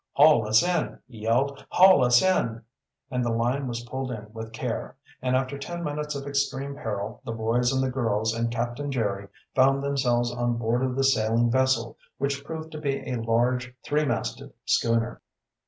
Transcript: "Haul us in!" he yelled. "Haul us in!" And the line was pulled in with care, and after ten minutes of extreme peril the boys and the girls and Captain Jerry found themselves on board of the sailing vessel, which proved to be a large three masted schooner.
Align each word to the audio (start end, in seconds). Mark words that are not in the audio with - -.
"Haul 0.13 0.47
us 0.47 0.63
in!" 0.63 0.97
he 1.07 1.19
yelled. 1.19 1.63
"Haul 1.69 2.03
us 2.03 2.23
in!" 2.23 2.63
And 3.11 3.23
the 3.23 3.29
line 3.29 3.67
was 3.67 3.83
pulled 3.83 4.09
in 4.09 4.33
with 4.33 4.51
care, 4.51 4.95
and 5.21 5.35
after 5.35 5.59
ten 5.59 5.83
minutes 5.83 6.15
of 6.15 6.25
extreme 6.25 6.73
peril 6.73 7.21
the 7.23 7.31
boys 7.33 7.71
and 7.71 7.83
the 7.83 7.91
girls 7.91 8.33
and 8.33 8.49
Captain 8.49 8.91
Jerry 8.91 9.27
found 9.53 9.83
themselves 9.83 10.31
on 10.33 10.57
board 10.57 10.81
of 10.81 10.95
the 10.95 11.03
sailing 11.03 11.51
vessel, 11.51 11.99
which 12.17 12.43
proved 12.43 12.71
to 12.71 12.81
be 12.81 12.95
a 13.11 13.21
large 13.21 13.75
three 13.83 14.03
masted 14.03 14.51
schooner. 14.65 15.21